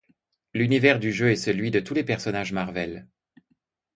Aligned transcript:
L'univers 0.55 0.97
du 0.97 1.11
jeu 1.11 1.29
est 1.29 1.35
celui 1.35 1.69
de 1.69 1.79
tous 1.79 1.93
les 1.93 2.03
personnages 2.03 2.53
Marvel. 2.53 3.07